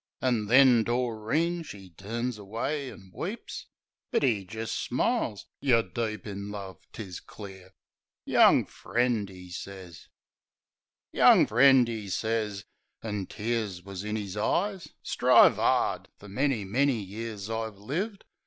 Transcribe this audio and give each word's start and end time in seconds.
An' 0.19 0.47
then 0.47 0.83
Doreen, 0.83 1.61
she 1.61 1.91
turns 1.91 2.39
away 2.39 2.89
an' 2.91 3.11
weeps; 3.13 3.67
But 4.09 4.23
'e 4.23 4.45
jist 4.45 4.75
smiles. 4.79 5.45
"Yer 5.59 5.83
deep 5.83 6.25
in 6.25 6.49
love, 6.49 6.87
'tis 6.91 7.19
clear, 7.19 7.69
Young 8.25 8.65
friend," 8.65 9.29
'e 9.29 9.51
sez. 9.51 10.07
PILOT 11.13 11.13
COVE 11.13 11.19
73 11.19 11.19
"Young 11.19 11.45
friend," 11.45 11.89
'e 11.89 12.09
sez— 12.09 12.65
an' 13.03 13.27
tears 13.27 13.83
wus 13.83 14.01
in 14.03 14.17
'i& 14.17 14.35
eyes— 14.41 14.87
"Strive 15.03 15.59
'ard. 15.59 16.09
Fer 16.17 16.27
many, 16.27 16.65
many 16.65 16.99
years 16.99 17.47
I've 17.47 17.77
lived. 17.77 18.25